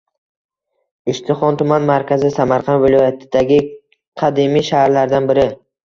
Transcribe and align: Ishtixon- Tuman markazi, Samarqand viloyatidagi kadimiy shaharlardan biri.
Ishtixon- 1.13 1.59
Tuman 1.61 1.85
markazi, 1.91 2.33
Samarqand 2.39 2.87
viloyatidagi 2.87 3.63
kadimiy 4.25 4.71
shaharlardan 4.73 5.35
biri. 5.35 5.51